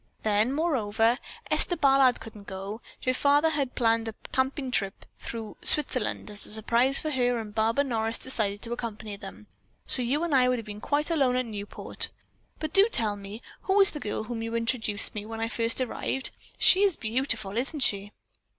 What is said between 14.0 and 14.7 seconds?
to whom you